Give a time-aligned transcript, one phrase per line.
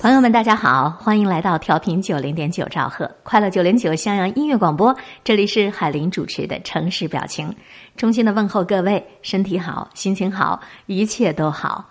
[0.00, 7.54] 朋友们，大家好，欢迎来到调频九零点九兆赫快乐九零九襄阳音乐广播，这里是海林主持的城市表情，
[7.98, 11.86] 衷心的问候各位，身体好，心情好，一切都好。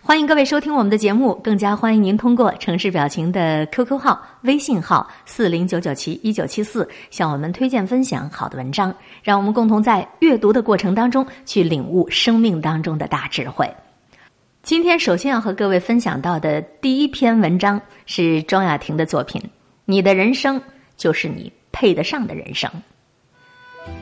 [0.00, 13.70] 欢迎各位收听我们的节目，更加欢迎您通过城市表情的 QQ 号、微信号四零九九七一九七四向我们推荐分享好的文章，让我们共同在阅读的过程当中去领悟生命当中的大智慧。
[14.62, 19.40] 今天首先要和各位分享到的第一篇文章是庄雅婷的作品
[19.86, 20.60] 《你的人生
[20.98, 22.70] 就是你配得上的人生》。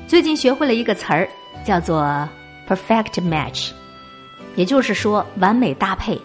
[0.09, 1.29] 最近学会了一个词儿，
[1.65, 2.29] 叫做
[2.69, 3.71] “perfect match”，
[4.57, 6.21] 也就是说完美搭配。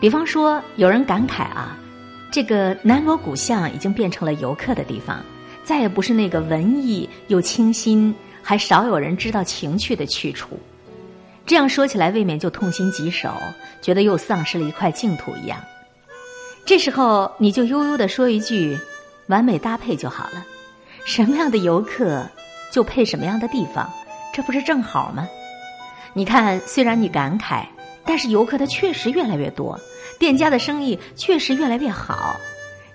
[0.00, 1.76] 比方说，有人感慨啊，
[2.32, 5.22] 这个南锣鼓巷已经变成了游客的地方，
[5.62, 10.58] 再也不是那个文艺又清新，还少有人知道情趣的去处。
[11.46, 13.30] 这样说起来，未免就痛心疾首，
[13.80, 15.58] 觉得又丧失了一块净土一样。
[16.64, 18.76] 这时候，你就悠悠地说一句
[19.28, 20.44] ：“完美搭配就好了。”
[21.06, 22.26] 什么样的游客
[22.72, 23.88] 就配什么样的地方，
[24.34, 25.28] 这不是正好吗？
[26.14, 27.66] 你看，虽然你感慨，
[28.04, 29.78] 但是游客他确实越来越多，
[30.18, 32.34] 店家的生意确实越来越好。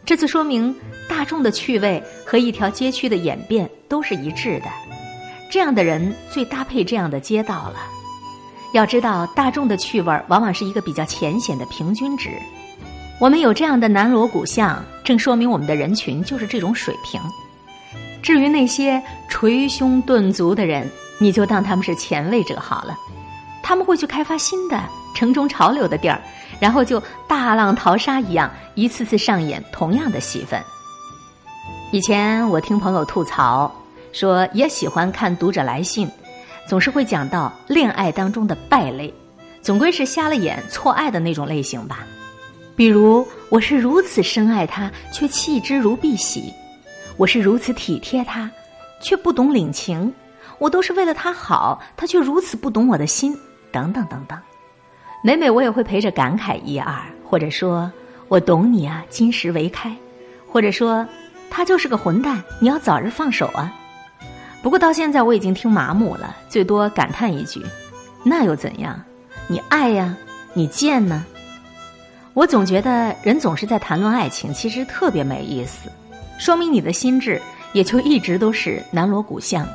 [0.05, 0.75] 这就说明
[1.07, 4.65] 大众的趣味和一条街区的演变都是一致的。
[5.49, 7.79] 这样的人最搭配这样的街道了。
[8.73, 12.29] 要知道，大众的趣味往往是一个比较浅显的平均值。
[13.19, 17.19] 我们有这样的南锣鼓巷，正说明我们的人群就是这种水平。
[18.21, 22.95] 至于那些捶胸顿足的人，你就当他们是前卫者好了。
[23.61, 24.81] 他们会去开发新的
[25.15, 26.19] 城中潮流的地儿，
[26.59, 30.61] 然后就大浪淘沙一样，一次次上演同样的戏份。
[31.91, 33.71] 以前我听朋友吐槽
[34.13, 36.09] 说，也喜欢看读者来信。
[36.67, 39.13] 总是会讲到恋爱当中的败类，
[39.61, 42.05] 总归是瞎了眼错爱的那种类型吧。
[42.75, 46.51] 比如，我是如此深爱他，却弃之如敝屣；
[47.17, 48.49] 我是如此体贴他，
[49.01, 50.09] 却不懂领情；
[50.57, 53.37] 我都是为了他好，他却如此不懂我的心，
[53.71, 54.39] 等等等等。
[55.23, 56.95] 每每我也会陪着感慨一二，
[57.29, 57.91] 或者说
[58.29, 59.91] 我懂你啊，金石为开；
[60.47, 61.05] 或者说
[61.49, 63.71] 他就是个混蛋，你要早日放手啊。
[64.61, 67.65] 不过到现在我已经听麻木了，最多感叹一句
[68.23, 69.01] ：“那又怎样？
[69.47, 70.15] 你爱呀，
[70.53, 71.25] 你贱呢？”
[72.33, 75.89] 我总觉得人总是在谈论爱情，其实特别没意思，
[76.39, 77.41] 说明你的心智
[77.73, 79.67] 也就一直都是南锣鼓巷。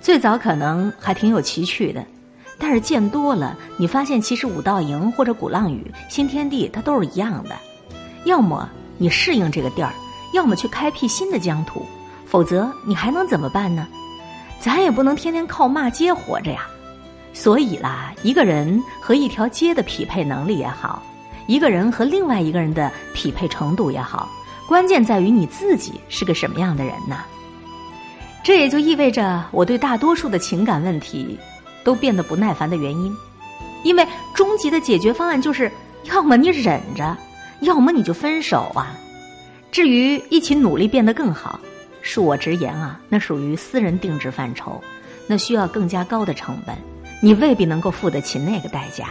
[0.00, 2.04] 最早可能还挺有奇趣的，
[2.58, 7.56] 但是见多了，你发现其实五道营或者鼓浪屿、新天地它都是一样的。
[8.24, 8.68] 要么
[8.98, 9.92] 你适应这个地儿，
[10.34, 11.84] 要么去开辟新的疆土，
[12.26, 13.88] 否则你还能怎么办呢？
[14.60, 16.66] 咱也不能天天靠骂街活着呀，
[17.32, 21.02] 所以啦，一个人和一条街的匹配能力也好，
[21.46, 24.28] 一个人和另外一个人的匹配程度也好，
[24.66, 27.24] 关键在于你自己是个什么样的人呐。
[28.42, 31.38] 这也就意味着我对大多数的情感问题
[31.84, 33.14] 都变得不耐烦的原因，
[33.84, 35.70] 因为终极的解决方案就是
[36.04, 37.16] 要么你忍着，
[37.60, 38.96] 要么你就分手啊。
[39.70, 41.60] 至于一起努力变得更好。
[42.02, 44.82] 恕我直言啊，那属于私人定制范畴，
[45.26, 46.76] 那需要更加高的成本，
[47.20, 49.08] 你未必能够付得起那个代价。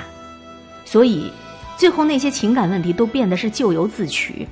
[0.86, 1.32] 所以，
[1.78, 4.48] 最后那些情感问题都变得是咎由自取。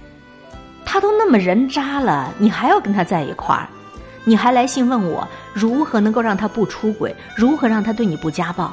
[0.85, 3.67] 他都那么人渣了，你还要跟他在一块儿？
[4.23, 8.71] 你还来信问我如何能够让他不出轨，如何让他对你不家暴？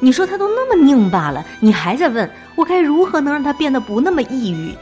[0.00, 4.74] 你说他都那么拧巴了，你还在问我该如何能让他变得不那么抑郁？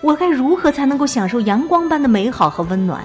[0.00, 3.04] 我该如何才能够享受阳光般的美好和温暖？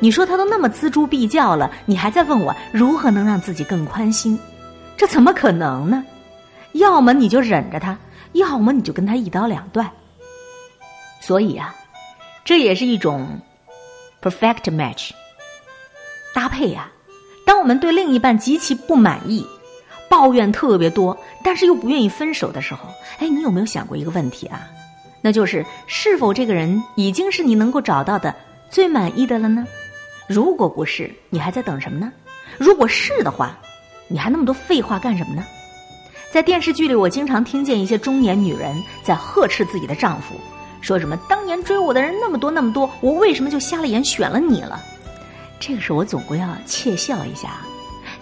[0.00, 4.38] 你说他都那么锱铢必较了，你还在问我如何能让自己更宽心？
[4.96, 6.04] 这怎么可能呢？
[6.72, 7.96] 要么你就忍着他，
[8.32, 9.90] 要么你就跟他一刀两断。
[11.20, 11.74] 所以啊，
[12.44, 13.40] 这也是一种
[14.20, 15.10] perfect match
[16.34, 16.90] 搭配呀。
[17.46, 19.46] 当我们对另一半极其不满意，
[20.10, 22.88] 抱怨特别多，但是又不愿意分手的时候，
[23.18, 24.68] 哎，你有没有想过一个问题啊？
[25.22, 28.34] 那就是是否这个人已经是你能够找到的
[28.68, 29.66] 最满意的了呢？
[30.26, 32.10] 如果不是，你还在等什么呢？
[32.58, 33.58] 如果是的话，
[34.08, 35.44] 你还那么多废话干什么呢？
[36.32, 40.34] 在电视剧里，我经常听见一些中年女人在呵斥自己的丈夫，
[40.80, 44.82] 说什么“当年追我的人那么多那么多，我为什么就瞎了眼选了你了？”
[45.60, 47.58] 这个时候，我总归要窃笑一下。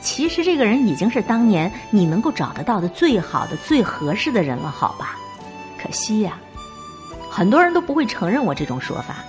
[0.00, 5.16] 其实，这个人已经是当年你能够找得到的最好的、最合适的人了，好吧？
[5.80, 6.38] 可惜呀，
[7.30, 9.24] 很多人都不会承认我这种说法。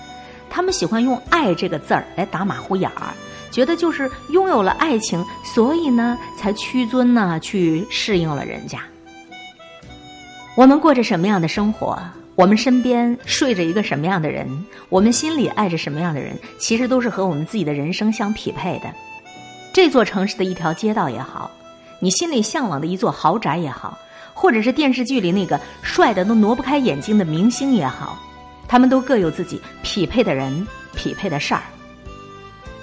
[0.54, 3.10] 他们喜欢用“爱”这个字儿来打马虎眼儿，
[3.50, 8.80] 觉得就是拥有了爱情，所以呢才屈尊呢去适应了人家。
[10.56, 11.98] 我们过着什么样的生活，
[12.36, 14.48] 我们身边睡着一个什么样的人，
[14.90, 18.94] 我们心里爱着什么样的人，其实都是和我们自己的人生相匹配的。
[19.74, 21.50] 这座城市的一条街道也好，
[22.00, 23.98] 你心里向往的一座豪宅也好，
[24.36, 28.20] 或者是电视剧里那个帅的都挪不开眼睛的明星也好，
[28.68, 31.62] 他们都各有自己匹配的人、匹配的事儿。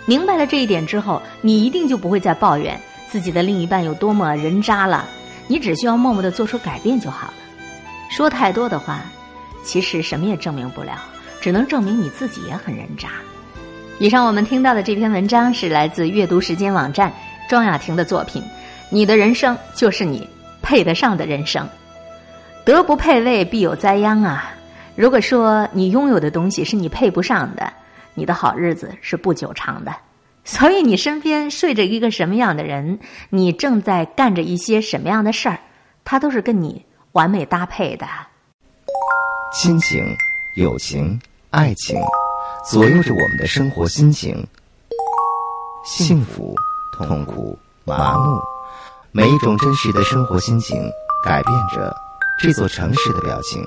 [0.07, 5.09] 明白了这一点之后，你一定就不会再抱怨自己的另一半有多么人渣了。
[5.47, 7.35] 你只需要默默的做出改变就好了。
[8.11, 9.03] 说太多的话。
[9.63, 11.05] 其实什么也证明不了，
[11.39, 13.11] 只能证明你自己也很人渣。
[13.99, 17.13] 以上我们听到的这篇文章是来自阅读时间网站
[17.47, 18.43] 庄雅婷的作品。
[18.89, 20.27] 你的人生就是你
[20.63, 21.69] 配得上的人生，
[22.65, 24.51] 德不配位必有灾殃啊！
[25.01, 27.73] 如果说你拥有的东西是你配不上的，
[28.13, 29.97] 你的好日子是不久长的。
[30.45, 33.01] 所以你身边睡着一个什么样的人，
[33.31, 35.59] 你正在干着一些什么样的事儿，
[36.05, 38.07] 他都是跟你完美搭配的。
[39.55, 40.05] 亲情、
[40.57, 41.19] 友情、
[41.49, 41.99] 爱情，
[42.71, 44.47] 左右着我们的生活心情。
[45.83, 46.55] 幸福、
[46.99, 48.39] 痛苦、麻木，
[49.13, 50.79] 每一种真实的生活心情，
[51.25, 51.91] 改变着
[52.39, 53.65] 这座城市的表情。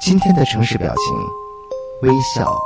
[0.00, 2.56] 今天的城市表情，微笑。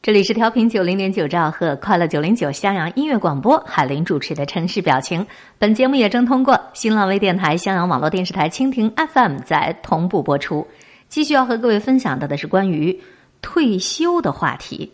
[0.00, 5.26] 这里是调频九零点九兆赫快乐九零九襄阳音乐广播，海林主持的城市表情。
[5.58, 10.64] 本节目也正通过新浪微电台、襄阳网络电视台、蜻蜓 FM 在同步播出。
[11.08, 13.00] 继续要和各位分享到的是关于
[13.40, 14.92] 退休的话题。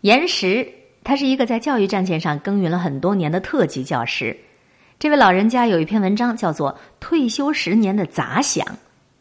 [0.00, 0.66] 延时，
[1.04, 4.36] 他是一个在教育战线上耕耘了很多年的特级教师。
[4.98, 8.64] 这位老人家有一篇文章叫做《退休十年的杂想》，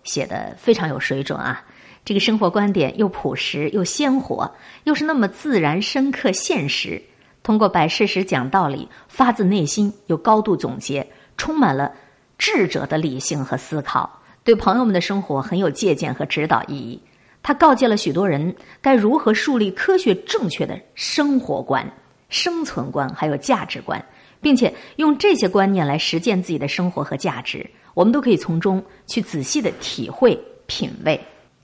[0.04, 1.66] 写的非常有水准啊。
[2.06, 4.52] 这个生活观点又朴实又鲜活，
[4.84, 7.02] 又是那么自然、深刻、现实。
[7.44, 11.08] 通过摆事实、讲道理，发自内心又高度总结，
[11.38, 11.92] 充满了
[12.38, 17.02] 智者的理性和思考，对朋友们的生活很有借鉴和指导意义。
[17.44, 21.86] 他告诫了许多人该如何树立科学正确的生活观、
[22.30, 24.04] 生存观，还有价值观，
[24.40, 27.68] 并且用这些观念来实践自己的生活和价值。
[27.94, 31.20] 我们都可以从中去仔细的体会、品味。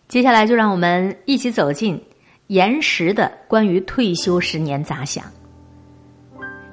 [0.07, 2.01] 接下来就让我们一起走进
[2.47, 5.23] 严实的关于退休十年杂想。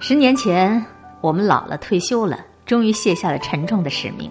[0.01, 0.85] 十年前，
[1.21, 4.31] 我们老了，退休了，终于卸下了沉重的使命。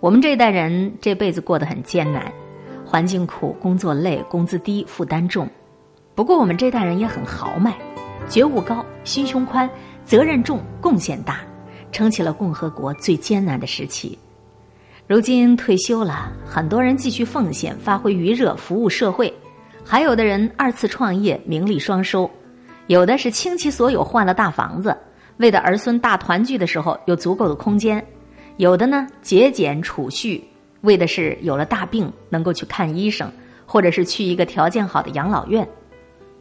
[0.00, 2.32] 我们这一代人这辈子过得很艰难，
[2.90, 5.46] 环境苦，工作累，工资低，负担重。
[6.14, 7.76] 不过我们这代人也很豪迈，
[8.30, 9.68] 觉悟高，心胸宽，
[10.06, 11.40] 责任重，贡献大，
[11.92, 14.18] 撑起了共和国最艰难的时期。
[15.06, 19.30] 如今退休了，很多人继续奉献、发挥余热、服务社会；
[19.84, 22.26] 还有的人二次创业，名利双收；
[22.86, 24.96] 有的是倾其所有换了大房子，
[25.36, 28.00] 为的儿孙大团聚的时候有足够的空间；
[28.56, 30.42] 有的呢节俭储蓄，
[30.82, 33.30] 为的是有了大病能够去看医生，
[33.66, 35.64] 或者是去一个条件好的养老院；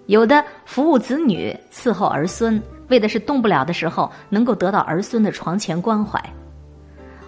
[0.05, 6.23] 有的服务子女、伺候儿孙，为的是动不了的时候能够得到儿孙的床前关怀。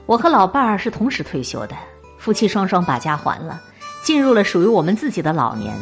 [0.06, 1.76] 我和老伴儿是同时退休的，
[2.18, 3.62] 夫妻双双把家还了，
[4.04, 5.74] 进入了属于我们自己的老年。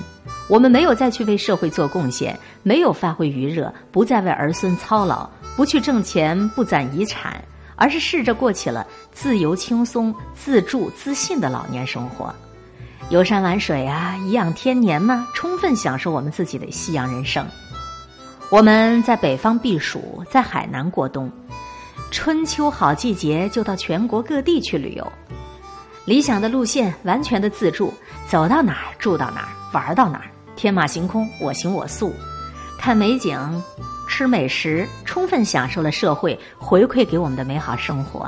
[0.49, 7.43] 我们没有再去为社会做贡献，没有发挥余热，不再为儿孙操劳，不去挣钱，不攒遗产，
[7.77, 12.33] 而是试着过起了自由、轻松、自助、自信的老年生活。
[13.09, 17.47] 游山玩水啊，颐养天年嘛，充分享受我们自己的夕阳人生。
[18.49, 21.31] 我们在北方避暑，在海南过冬。
[22.11, 25.11] 春秋好季节，就到全国各地去旅游。
[26.05, 27.93] 理想的路线，完全的自助，
[28.27, 32.13] 走到哪儿住到哪儿，玩到哪儿，天马行空，我行我素，
[32.79, 33.37] 看美景，
[34.17, 38.27] 吃美食，充分享受了社会回馈给我们的美好生活，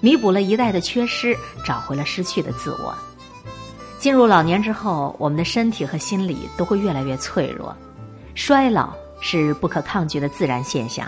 [0.00, 2.96] 弥补了一代的缺失，找回了失去的自我。
[3.98, 7.76] 进入老年之后，我们的身体和心理都会越来越脆弱，
[8.34, 11.06] 衰老是不可抗拒的自然现象。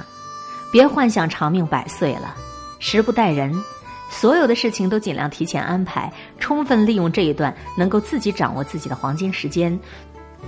[0.71, 2.37] 别幻想长命百岁了，
[2.79, 3.51] 时不待人，
[4.11, 9.81] 所有的事情都尽量提前安排，充分利用这一段能够自己掌握自己的黄金时间，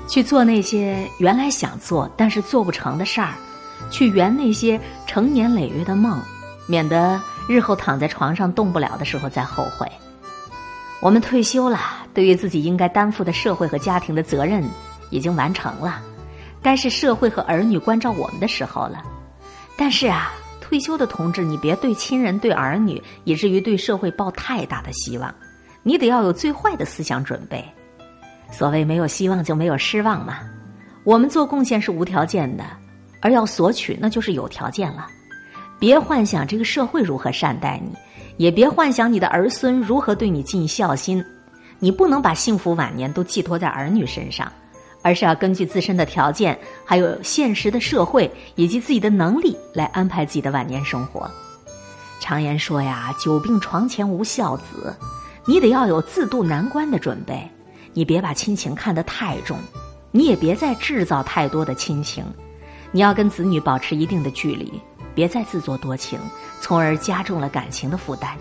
[0.06, 3.32] 去做那些原来想做但是做不成的事儿，
[3.90, 6.20] 去圆那些成年累月的梦，
[6.66, 9.86] 免得日后躺在床上动不了的时候再后悔。
[11.00, 11.78] 我们退休了，
[12.12, 14.62] 对于自己应该担负的社会和家庭的责任
[15.08, 16.02] 已经完成了，
[16.62, 19.02] 该是社会和儿女关照我们的时候了。
[19.78, 25.34] 但是啊，退休的同志，你别对亲人、对儿女，以至于对社会抱太大的希望。
[25.82, 27.64] 你得要有最坏的思想准备。
[28.52, 30.40] 所谓没有希望就没有失望嘛。
[31.02, 32.64] 我们做贡献是无条件的，
[33.20, 35.06] 而要索取那就是有条件了。
[35.78, 37.92] 别幻想这个社会如何善待你，
[38.36, 41.24] 也别幻想你的儿孙如何对你尽孝心。
[41.78, 44.52] 你不能把幸福晚年都寄托在儿女身上，
[45.00, 51.30] 而是要根据自身的条件，还有现实的社会以及自己的能力来安排自己的晚年生活。
[52.20, 54.94] 常言说呀，“久病床前无孝子”，
[55.46, 57.50] 你得要有自渡难关的准备。
[57.94, 59.56] 你别把亲情看得太重，
[60.10, 62.22] 你也别再制造太多的亲情。
[62.92, 64.80] 你要跟子女保持一定的距离，
[65.14, 66.18] 别再自作多情，
[66.60, 68.36] 从而加重了感情的负担。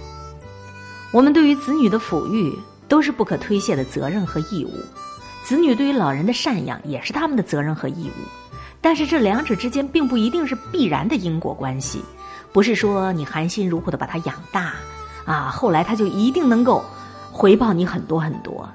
[1.11, 2.57] 我们对于子女的抚育。
[2.89, 4.71] 都是不可推卸的责任和义务，
[5.43, 8.21] 子女对于老人的赡养也是他们的责任和义务，
[8.81, 12.01] 但是这两者之间并不一定是必然的因果关系，
[12.51, 14.73] 不是说你含辛茹苦的把他养大，
[15.23, 16.83] 啊，后来他就一定能够
[17.31, 18.67] 回报你很多很多。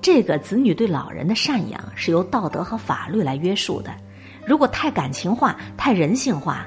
[0.00, 3.94] 这个子女对老人的赡养是由道德和法律来约束的，
[4.48, 6.66] 如果太感情化、太人性化，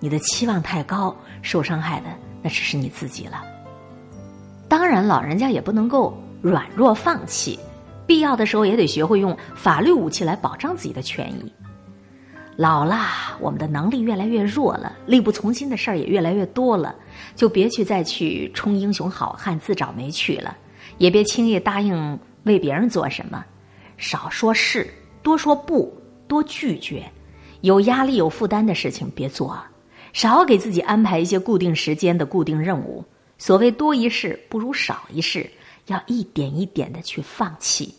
[0.00, 2.06] 你的期望太高，受伤害的
[2.42, 3.42] 那只是你自己了。
[4.68, 7.58] 当然，老人家也不能够软弱放弃，
[8.06, 11.50] 必要的时候也得学会用法律武器来保障自己的权益。
[12.54, 12.98] 老了，
[13.40, 16.94] 我们的能力越来越弱了，力不从心的事儿也越来越多了，
[17.34, 20.54] 就别去再去充英雄好汉、自找没趣了，
[20.98, 23.42] 也别轻易答应为别人做什么，
[23.96, 24.86] 少说是，
[25.22, 25.90] 多说不，
[26.28, 27.10] 多拒绝，
[27.62, 29.56] 有压力、有负担的事情别做，
[30.12, 33.04] 少给自己安排一些固定时间的固定任务。
[33.38, 35.48] 所谓多一事不如少一事，
[35.86, 37.94] 要一点一点的去放弃。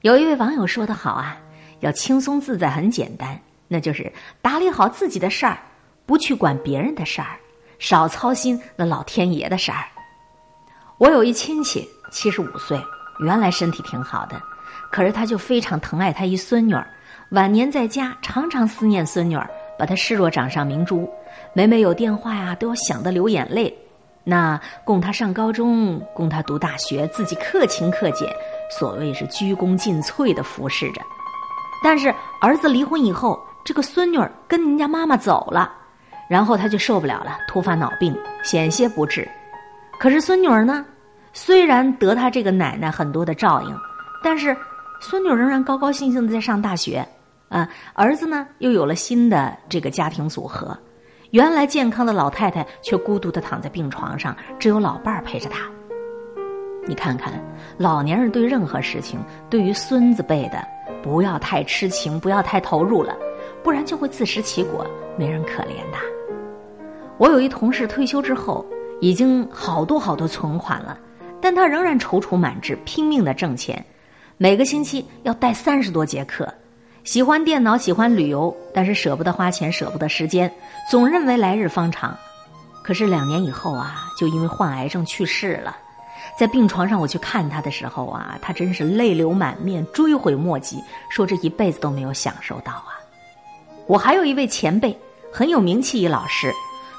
[0.00, 1.36] 有一位网友说的好啊，
[1.80, 5.58] 要轻松自在很简单，那就是打理好自己的事儿，
[6.06, 7.36] 不去管别人的事儿，
[7.78, 9.84] 少操心那老天爷的事儿。
[10.98, 12.80] 我有一亲戚七十五岁，
[13.18, 14.40] 原来身体挺好的，
[14.90, 16.86] 可是他就非常疼爱他一孙女儿，
[17.30, 21.08] 晚年在家常常思念孙女儿，把她视若掌上明珠，
[21.52, 23.74] 每每有电话呀，都要想得流眼泪。
[24.22, 28.28] 那供她上高中，供她读大学，自己克勤克俭，
[28.78, 31.00] 所谓是鞠躬尽瘁的服侍着。
[31.82, 35.72] 但是儿子离婚以后，这个孙女儿跟人家妈妈走了，
[36.28, 39.28] 然后他就受不了了，突发脑病，险些不治。
[39.98, 40.84] 可是孙女儿呢，
[41.32, 43.76] 虽然得他这个奶奶很多的照应，
[44.22, 44.56] 但是
[45.00, 47.06] 孙女儿仍然高高兴兴的在上大学，
[47.54, 50.76] 啊，儿子呢又有了新的这个家庭组合。
[51.30, 55.70] 原来健康的老太太却孤独的躺在病床上，只有老伴儿陪着她。
[56.84, 57.32] 你看看，
[57.78, 60.66] 老年人对任何事情，对于孙子辈的，
[61.00, 63.16] 不要太痴情，不要太投入了，
[63.62, 64.84] 不然就会自食其果，
[65.16, 65.98] 没人可怜的。
[67.18, 68.66] 我有一同事退休之后，
[69.00, 70.98] 已经好多好多存款了，
[71.40, 73.84] 但他仍然踌躇满志，拼命的挣钱，
[74.38, 76.52] 每个星期要带三十多节课。
[77.04, 80.50] 喜欢电脑，喜欢旅游，但是舍不得花钱，舍不得时间，
[80.90, 82.16] 总认为来日方长。
[82.82, 85.76] 可是两年以后啊，就因为患癌症去世了。
[86.38, 92.96] 在病床上，我去看他的时候啊，他真是泪流满面，追悔莫及，说这一辈子都没有享受到啊。
[93.86, 94.98] 我还有一位前辈，
[95.30, 96.50] 很有名气一老师，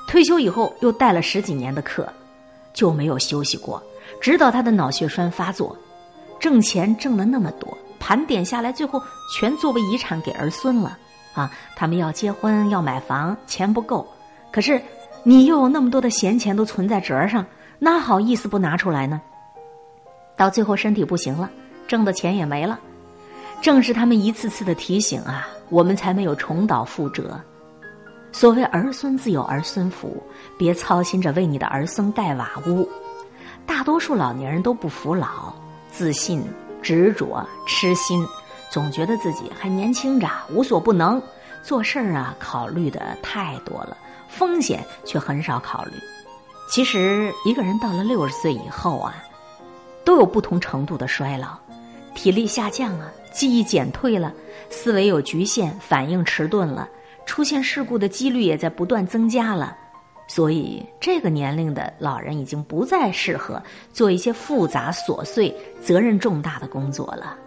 [0.08, 2.08] 退休以后又带了十几年的课，
[2.74, 3.82] 就没有休息过，
[4.22, 5.76] 直到他的脑血栓发作，
[6.40, 7.76] 挣钱挣了那么多。
[8.06, 9.02] 盘点下来，最后
[9.34, 10.96] 全作为遗产给儿孙了，
[11.34, 14.08] 啊，他们要结婚要买房，钱不够，
[14.52, 14.80] 可是
[15.24, 17.44] 你又有那么多的闲钱都存在折上，
[17.80, 19.20] 哪好意思不拿出来呢？
[20.38, 21.50] 到最后身体不行了，
[21.88, 22.80] 挣的钱也没了，
[23.60, 27.42] 正是他们一次次的提醒啊，我们才没有重蹈覆辙。
[28.32, 30.22] 所谓儿孙自有儿孙福，
[30.60, 32.88] 别操心着为你的儿孙盖瓦屋。
[33.66, 35.52] 大多数老年人都不服老，
[35.90, 36.44] 自信。
[36.86, 38.24] 执着、痴心，
[38.70, 41.20] 总觉得自己还年轻着，无所不能。
[41.64, 43.98] 做事儿啊，考虑的太多了，
[44.30, 45.94] 风险却很少考虑。
[46.70, 49.16] 其实，一个人到了六十岁以后啊，
[50.04, 51.58] 都有不同程度的衰老，
[52.14, 54.32] 体力下降了，记忆减退了，
[54.70, 56.88] 思维有局限，反应迟钝了，
[57.26, 59.76] 出现事故的几率也在不断增加了。
[60.28, 63.62] 所以，这个年龄的老人已经不再适合
[63.94, 67.38] 做一些复杂琐碎、责任重大的工作了。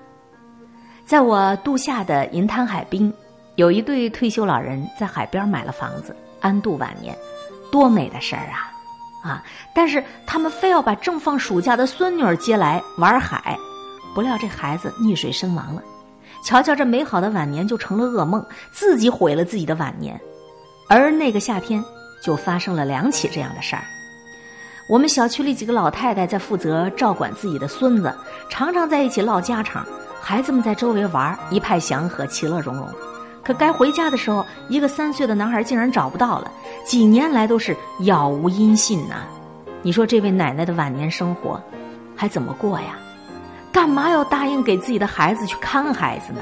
[1.04, 3.12] 在我度夏的银滩海滨，
[3.56, 7.16] 有一对退休老人在海边买了房子，安度晚年，
[7.73, 8.70] 多美的事儿啊！
[9.25, 9.44] 啊！
[9.75, 13.58] 但是他们非要把正放暑假的孙女儿接来玩海，
[14.14, 15.82] 不料这孩子溺水身亡了。
[16.44, 20.18] 瞧瞧，这美好的晚年就成了噩梦，自己毁了自己的晚年。
[20.88, 21.85] 而那个夏天。
[22.20, 23.82] 就发生了两起这样的事儿。
[24.88, 28.14] 我们小区里几个老太太在负责照管自己的孙子，
[28.48, 29.87] 常常在一起唠家常，
[30.20, 32.88] 孩子们在周围玩，一派祥和，其乐融融。
[33.44, 36.50] 可该回家的时候，一个三岁的男孩竟然找不到了，
[36.84, 39.25] 几年来都是杳无音信呐。
[39.82, 41.60] 你说这位奶奶的晚年生活
[42.16, 42.96] 还怎么过呀？
[43.70, 46.40] 干嘛要答应给自己的孩子去看孩子呢？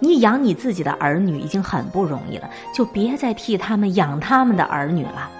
[0.00, 5.30] 你养你自己的儿女已经很不容易了，就别再替他们养他们的儿女了。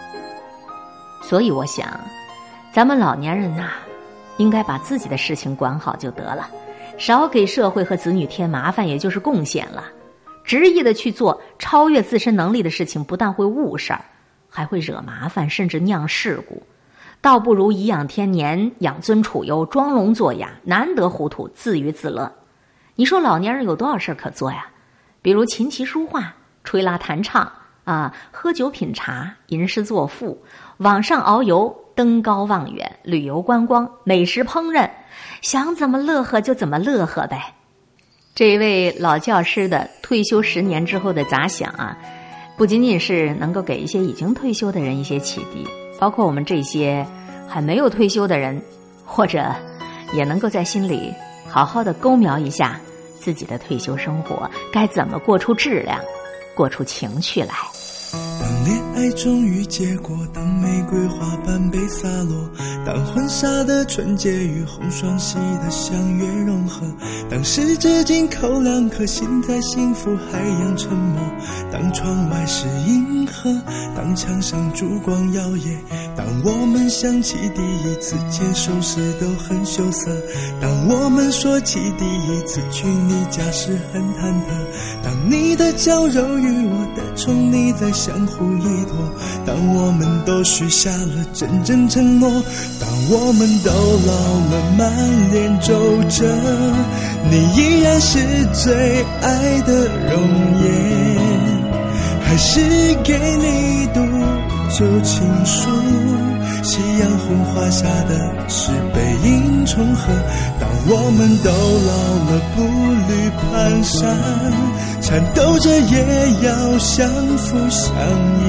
[1.23, 1.88] 所以我想，
[2.73, 3.71] 咱们老年人呐，
[4.37, 6.49] 应该把自己的事情管好就得了，
[6.99, 9.85] 少给社会和子女添麻烦，也就是贡献了。
[10.45, 14.05] 执意的去做超越自身能力的事情，不但会误事儿，
[14.49, 16.62] 还会惹麻烦，甚至酿事故。
[17.21, 22.33] 倒不如颐养天年，养尊处优，装聋作哑，难得糊涂，自娱自乐。
[23.00, 24.66] 你说老年人有多少事儿可做呀？
[25.23, 27.50] 比如琴棋书画、吹拉弹唱
[27.85, 30.38] 啊，喝酒品茶、吟诗作赋、
[30.76, 34.90] 网上遨游、登高望远、旅游观光、美食烹饪，
[35.40, 37.54] 想怎么乐呵就怎么乐呵呗。
[38.35, 41.97] 这一位老教师的退休十年之后的杂想啊，
[42.59, 45.66] 不仅仅是能够给一些已经退休的人一些启迪，
[45.99, 47.07] 包括我们这些
[47.49, 48.61] 还没有退休的人，
[49.07, 49.42] 或者
[50.12, 51.14] 也能够在心里
[51.49, 52.78] 好好的勾描一下。
[53.21, 56.00] 自己的退休生活该怎么过出质量，
[56.55, 57.55] 过出情趣来？
[58.41, 62.49] 当恋爱终于结果，等玫瑰花瓣被洒落，
[62.87, 66.87] 当婚纱的纯洁与红双喜的相约融合，
[67.29, 71.19] 当十指紧扣两颗心在幸福海洋沉没，
[71.73, 73.50] 当窗外是银河，
[73.97, 75.76] 当墙上烛光摇曳，
[76.17, 80.11] 当我们想起第一次牵手时都很羞涩，
[80.61, 88.21] 当我们说起第一次去你家时很忐忑，当你的娇柔与我的宠溺在相。
[88.31, 88.95] 互依托。
[89.45, 92.28] 当我们都许下了真正承诺，
[92.80, 94.12] 当我们都老
[94.50, 94.83] 了，满
[95.30, 95.73] 脸皱
[96.09, 96.26] 褶，
[97.30, 98.19] 你依然是
[98.52, 100.21] 最爱的容
[100.61, 100.66] 颜，
[102.25, 102.61] 还是
[103.04, 104.00] 给你读
[104.76, 105.71] 旧情书？
[106.64, 108.11] 夕阳红花下的
[108.49, 110.12] 是背影重合。
[110.58, 111.50] 当我们都
[111.86, 111.93] 老
[112.26, 112.58] 了，步
[113.08, 113.49] 履蹒
[113.84, 114.02] 跚，
[115.00, 115.95] 颤抖着也
[116.43, 117.08] 要相
[117.39, 117.89] 扶相
[118.43, 118.49] 依，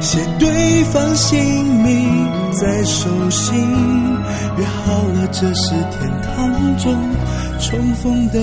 [0.00, 3.54] 写对方姓名在手心，
[4.56, 6.96] 约好了这是天堂中
[7.58, 8.40] 重逢的。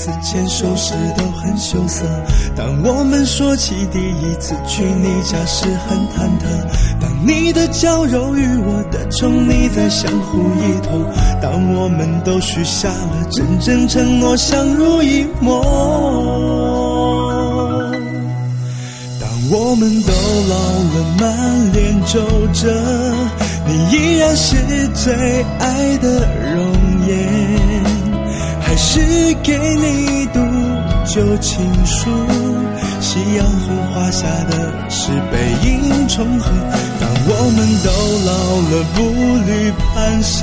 [0.00, 2.06] 次牵手时都很羞涩，
[2.56, 6.44] 当我们说起第一次去你家时很忐忑，
[6.98, 11.04] 当你的娇柔与我的宠溺在相互依托，
[11.42, 15.62] 当我们都许下了真正承诺相濡以沫，
[19.20, 20.12] 当我们都
[20.48, 20.56] 老
[20.94, 22.20] 了满脸皱
[22.54, 22.72] 褶，
[23.66, 24.56] 你依然是
[24.94, 25.12] 最
[25.58, 26.59] 爱的人。
[28.82, 28.98] 是
[29.42, 30.40] 给你读
[31.04, 32.08] 旧情书，
[32.98, 35.36] 夕阳红花下的是背
[35.68, 36.50] 影重合。
[36.98, 37.90] 当我们都
[38.24, 38.32] 老
[38.70, 38.98] 了，步
[39.46, 39.50] 履
[39.94, 40.40] 蹒跚，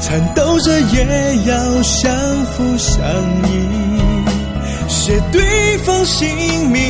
[0.00, 0.96] 颤抖着也
[1.44, 2.10] 要相
[2.46, 2.96] 扶相
[3.44, 3.52] 依，
[4.88, 6.26] 写对方姓
[6.70, 6.82] 名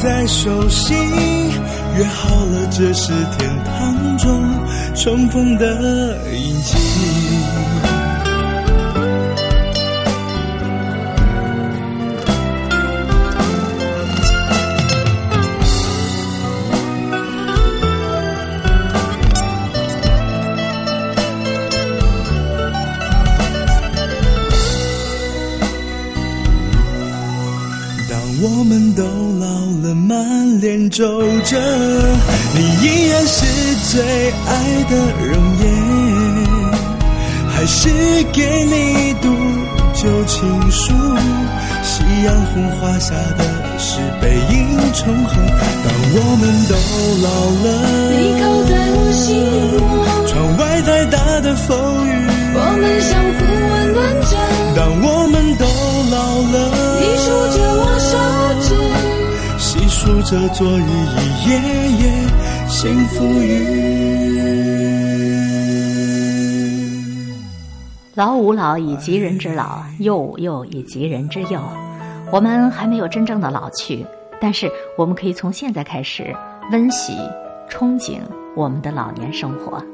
[0.00, 0.96] 在手心，
[1.98, 4.40] 约好了这是天堂中
[4.94, 6.76] 重逢的印记。
[31.00, 31.06] 皱
[31.44, 31.56] 着，
[32.54, 33.46] 你依然是
[33.90, 34.02] 最
[34.46, 35.64] 爱的容颜，
[37.48, 37.88] 还是
[38.34, 39.34] 给你读
[39.94, 40.92] 旧情书？
[41.82, 43.42] 夕阳红花下的
[43.78, 45.36] 是背影重合。
[45.84, 46.74] 当我们都
[47.22, 47.28] 老
[47.64, 47.66] 了，
[48.10, 49.24] 你靠在我心
[49.80, 49.82] 窝，
[50.28, 52.12] 窗外再大的风雨，
[52.52, 53.40] 我们相互
[53.72, 54.36] 温暖着。
[54.76, 55.64] 当我们都
[56.10, 56.16] 老
[56.52, 56.56] 了，
[57.00, 57.69] 你说着。
[60.02, 61.58] 数着昨日一夜
[61.98, 62.10] 夜
[62.68, 63.22] 幸福
[68.14, 71.60] 老吾老以及人之老，幼吾幼以及人之幼。
[72.32, 74.02] 我们还没有真正的老去，
[74.40, 76.34] 但是我们可以从现在开始
[76.72, 77.18] 温习
[77.68, 78.20] 憧憬
[78.56, 79.84] 我们的老年生活。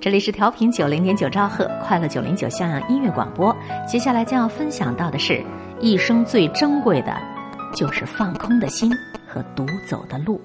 [0.00, 3.52] 这里是调频九零点九兆赫，快乐九零九向阳音乐广播。
[3.84, 5.42] 接下来将要分享到的是，
[5.80, 7.20] 一生最珍贵的，
[7.74, 8.88] 就是放空的心
[9.36, 10.40] 和独走的路。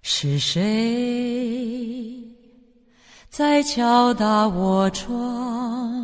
[0.00, 2.16] 是谁
[3.28, 6.00] 在敲打我窗？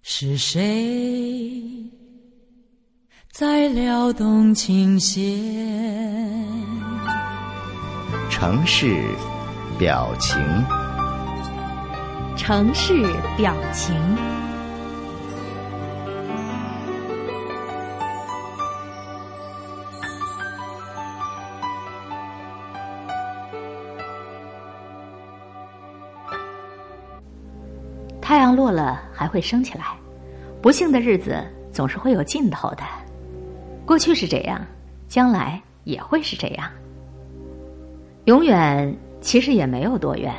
[0.00, 1.84] 是谁
[3.30, 5.22] 在撩动琴弦？
[8.30, 9.04] 城市
[9.78, 10.40] 表情，
[12.38, 13.02] 城市
[13.36, 13.94] 表情。
[28.32, 29.84] 太阳落了还会升起来，
[30.62, 32.78] 不幸的日子总是会有尽头的。
[33.84, 34.58] 过去是这样，
[35.06, 36.66] 将来也会是这样。
[38.24, 40.32] 永远其实也没有多远，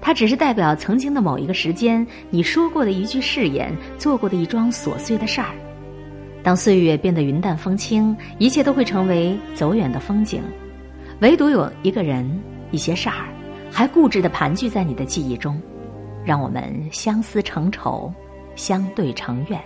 [0.00, 5.48] 它只是代表曾经的某一个时间，你说过的一句誓言，做过的一桩琐碎的事儿。
[6.44, 10.40] 当岁月变得云淡风轻，一切都会成为走远的风景，
[11.18, 13.26] 唯独有一个人、一些事儿，
[13.68, 15.60] 还固执的盘踞在你的记忆中。
[16.24, 18.12] 让我们相思成仇，
[18.56, 19.60] 相对成怨。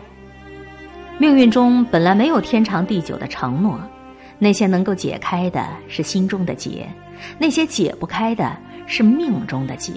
[1.19, 3.79] 命运中本来没有天长地久的承诺，
[4.39, 6.89] 那些能够解开的是心中的结，
[7.39, 9.93] 那些解不开的是命中的结。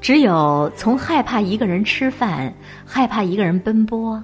[0.00, 2.52] 只有从害怕一个人吃饭、
[2.86, 4.22] 害怕一个人奔波，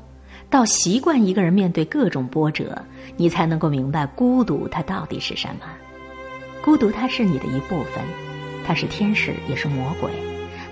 [0.48, 2.82] 到习惯一个人面对各种波折，
[3.16, 5.66] 你才能够明白孤独它到底是什么。
[6.64, 8.02] 孤独它是你的一部分，
[8.66, 10.10] 它是天使也是魔鬼。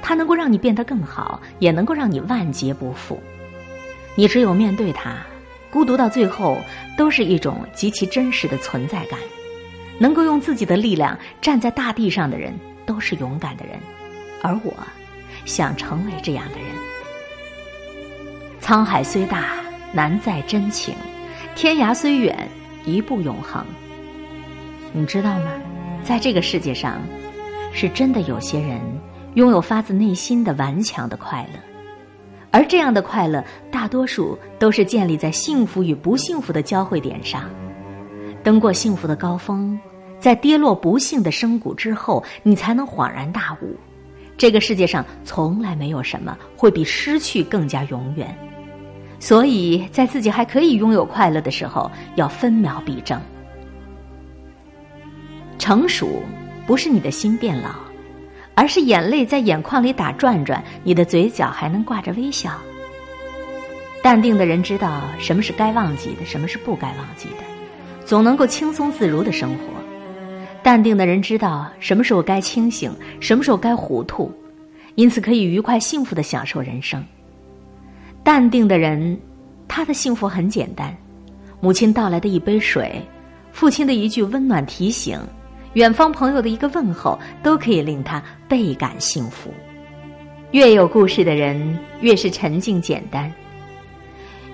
[0.07, 3.19] 它能够让你变得更好，也能够让你万劫不复。
[4.15, 5.17] 你只有面对它，
[5.71, 6.59] 孤独到最后
[6.95, 9.19] 都是一种极其真实的存在感。
[9.99, 12.53] 能够用自己的力量站在大地上的人，
[12.85, 13.79] 都是勇敢的人。
[14.43, 14.75] 而我，
[15.47, 16.67] 想成为这样的人。
[18.61, 19.55] 沧海虽大，
[19.91, 20.95] 难在真情；
[21.55, 22.47] 天涯虽远，
[22.85, 23.65] 一步永恒。
[24.93, 25.51] 你知道吗？
[26.03, 27.01] 在这个世界上，
[27.73, 28.79] 是真的有些人。
[29.35, 31.59] 拥有发自内心的顽强的快乐，
[32.53, 37.51] 而这样的快乐，大多数都是建立在幸福与不幸福的交汇点上。
[38.45, 39.79] 登过幸福的高峰，
[40.21, 43.75] 在跌落不幸的深谷之后，你才能恍然大悟：
[44.37, 48.33] 这个世界上从来没有什么会比失去更加永远。
[49.19, 53.21] 所以在自己还可以拥有快乐的时候，要分秒必争。
[55.59, 56.23] 成熟
[56.67, 57.71] 不是你的心变老。
[58.55, 62.53] 而是眼泪在眼眶里打转转，你的嘴角还能挂着微笑。
[64.03, 67.45] 淡定的人知道什么是该忘记的，什么是不该忘记的，
[68.05, 69.59] 总能够轻松自如的生活。
[70.63, 74.33] 淡定的人知道什么时候该清醒，什么时候该糊涂，
[74.95, 77.05] 因此可以愉快幸福的享受人生。
[78.23, 79.19] 淡定的人，
[79.67, 80.97] 他的幸福很简单：
[81.61, 83.03] 母亲倒来的一杯水，
[83.53, 85.19] 父亲的一句温暖提醒。
[85.75, 89.53] 远方朋友的一个问候，都可以令他倍感幸福。
[90.53, 93.29] 越有故事的人，越是沉静简单；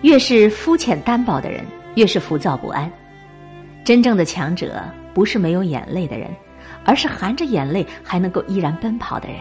[0.01, 1.63] 越是肤浅单薄的人，
[1.95, 2.91] 越是浮躁不安。
[3.85, 6.31] 真正的强者，不是没有眼泪的人，
[6.87, 9.37] 而是含着眼泪还能够依然奔跑的人。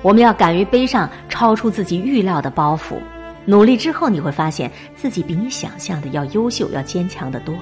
[0.00, 2.96] 我们要敢于背上超出自己预料的包袱，
[3.44, 7.54] 努力之后，你会发现自己比你想象的要优秀、要坚强的多。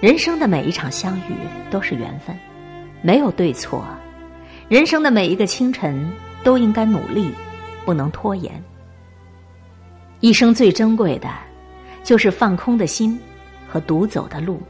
[0.00, 1.34] 人生的每一场相遇
[1.70, 2.36] 都是缘分，
[3.02, 3.84] 没有对错。
[4.68, 6.08] 人生的每一个清晨
[6.44, 7.32] 都应该努力，
[7.84, 8.62] 不能拖延。
[10.20, 11.28] 一生最珍贵的，
[12.04, 13.18] 就是放空的心
[13.68, 14.62] 和独走的路。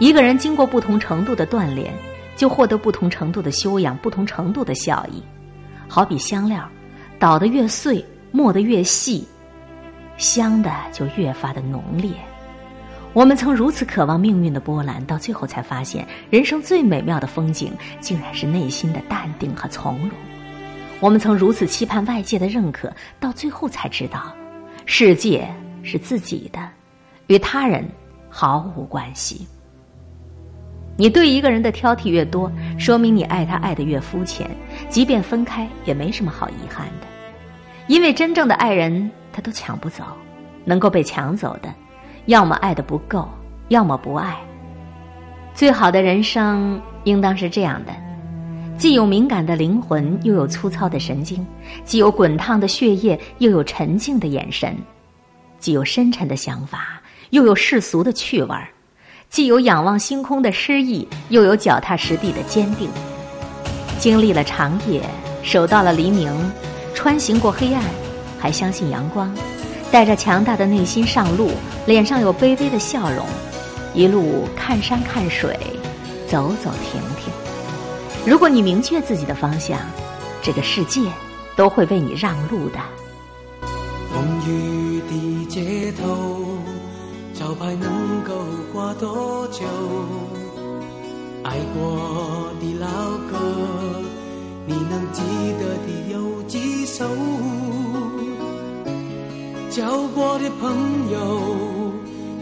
[0.00, 1.94] 一个人经过不同程度的锻炼，
[2.34, 5.22] 就获得不同程度的修养，不同程度的效益。
[5.86, 6.68] 好比香料，
[7.20, 9.24] 捣得越碎，磨得越细，
[10.16, 12.10] 香的就越发的浓烈。
[13.14, 17.70] 我们曾如此渴望命运的波澜，到最后才发现，人生最美妙的风景，
[18.00, 20.10] 竟然是内心的淡定和从容。
[20.98, 24.34] 我们曾如此期盼外界的认可，到最后才知道，
[24.86, 25.46] 世界
[25.82, 26.66] 是自己的，
[27.26, 27.86] 与他人
[28.30, 29.46] 毫无关系。
[30.96, 34.50] 你对一个人的挑剔越多，说明你爱他爱的越肤浅。
[34.88, 37.06] 即便分开，也没什么好遗憾的，
[37.88, 40.02] 因为真正的爱人，他都抢不走，
[40.64, 41.74] 能够被抢走的。
[42.26, 43.28] 要么爱的不够，
[43.68, 44.36] 要么不爱。
[45.54, 47.92] 最好的人生应当是这样的：
[48.78, 51.44] 既有敏感的灵魂，又有粗糙的神经；
[51.84, 54.72] 既有滚烫的血液，又有沉静的眼神；
[55.58, 58.68] 既有深沉的想法，又有世俗的趣味儿；
[59.28, 62.88] 既有仰望星空的诗意，又有脚踏实地的坚定。
[63.98, 65.02] 经历了长夜，
[65.42, 66.32] 守到了黎明，
[66.94, 67.82] 穿行过黑暗，
[68.38, 69.32] 还相信阳光。
[69.92, 71.50] 带着强大的内心上路，
[71.84, 73.26] 脸上有卑微的笑容，
[73.92, 75.54] 一路看山看水，
[76.26, 77.30] 走走停停。
[78.26, 79.78] 如果你明确自己的方向，
[80.42, 81.02] 这个世界
[81.54, 82.78] 都会为你让路的。
[84.10, 86.46] 风雨的街头，
[87.34, 88.32] 招牌能够
[88.72, 89.66] 挂多久？
[91.44, 92.86] 爱过的老
[93.30, 93.36] 歌，
[94.64, 95.20] 你能记
[95.60, 96.41] 得的有
[99.74, 101.16] 交过的朋友，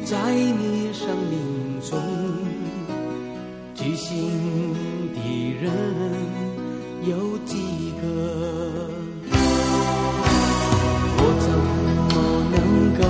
[0.05, 1.97] 在你生命中，
[3.73, 4.75] 知心
[5.15, 5.19] 的
[5.63, 5.71] 人
[7.05, 8.05] 有几个？
[11.23, 11.49] 我怎
[12.11, 12.15] 么
[12.51, 12.59] 能
[12.99, 13.01] 够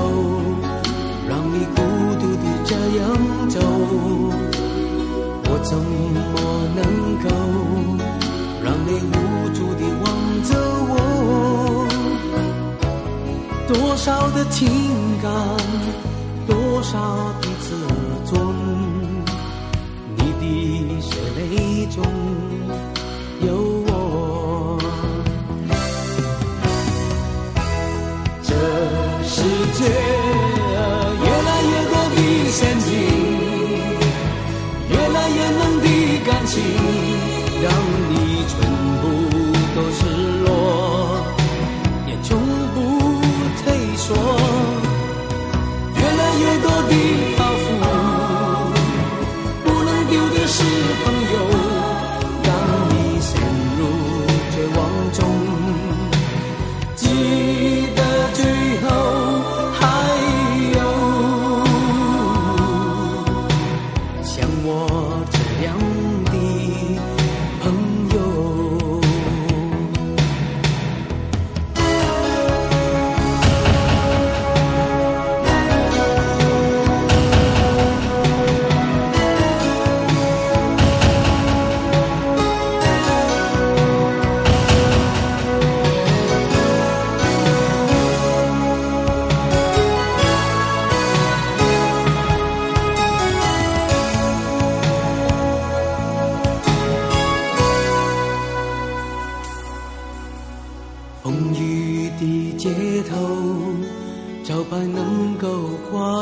[1.27, 1.81] 让你孤
[2.21, 3.03] 独的这样
[3.49, 3.57] 走？
[5.49, 5.81] 我怎么
[14.11, 14.67] 少的情
[15.23, 15.31] 感，
[16.45, 16.99] 多少
[17.41, 17.77] 的自
[18.27, 18.45] 尊，
[20.17, 22.03] 你的血泪中
[23.41, 23.55] 有
[23.87, 24.77] 我。
[28.43, 28.53] 这
[29.23, 29.45] 世
[29.79, 29.85] 界
[31.23, 32.19] 越来越多的
[32.51, 32.91] 陷阱，
[34.91, 35.87] 越来越浓的
[36.27, 36.59] 感情，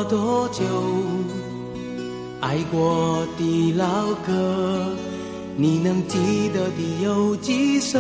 [0.09, 0.65] 多久？
[2.41, 4.87] 爱过的老歌，
[5.57, 7.99] 你能记得的有几首？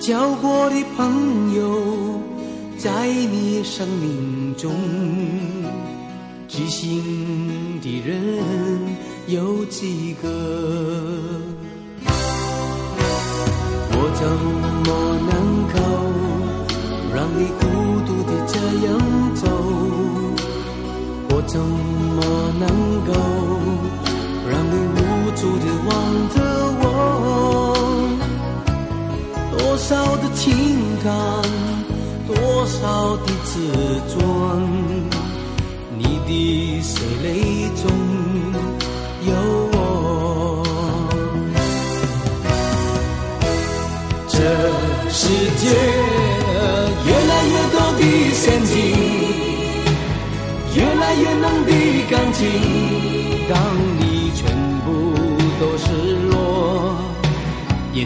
[0.00, 2.20] 交过的朋友，
[2.78, 4.72] 在你生命中，
[6.48, 8.42] 知心的人
[9.26, 10.28] 有几个？
[13.92, 14.26] 我怎
[14.86, 14.88] 么
[15.28, 15.30] 能
[15.74, 15.76] 够
[17.14, 17.40] 让你
[18.68, 18.98] 这样
[19.36, 19.46] 走？
[21.30, 22.18] 我怎么
[22.58, 22.66] 能
[23.06, 23.12] 够
[24.50, 24.98] 让你无
[25.36, 25.88] 助的望
[26.34, 26.36] 着
[26.82, 26.84] 我？
[29.56, 30.42] 多少的情
[31.04, 31.14] 感，
[32.26, 32.34] 多
[32.66, 33.52] 少的自
[34.08, 34.18] 尊，
[35.96, 36.90] 你的血
[37.22, 37.84] 泪中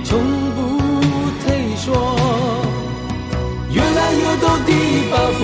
[0.05, 0.21] 从
[0.57, 0.59] 不
[1.45, 1.87] 退缩。
[3.73, 4.71] 越来越多的
[5.11, 5.41] 包袱，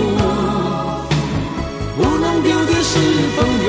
[1.96, 2.92] 不能丢的是
[3.36, 3.38] 朋